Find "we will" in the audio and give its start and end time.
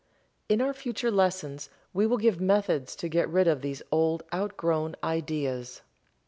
1.93-2.17